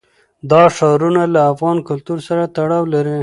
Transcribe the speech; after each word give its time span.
دا 0.51 0.63
ښارونه 0.75 1.21
له 1.33 1.41
افغان 1.51 1.77
کلتور 1.89 2.19
سره 2.27 2.43
تړاو 2.55 2.83
لري. 2.93 3.17